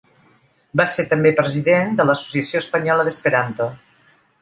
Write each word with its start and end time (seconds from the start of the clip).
Va 0.81 0.87
ser 0.93 1.05
també 1.11 1.33
president 1.41 1.93
de 2.01 2.09
l'Associació 2.09 2.65
Espanyola 2.65 3.09
d'Esperanto. 3.11 3.73